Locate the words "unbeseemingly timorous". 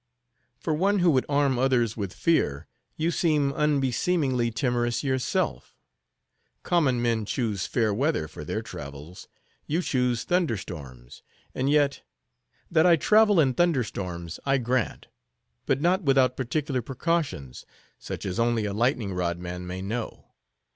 3.53-5.03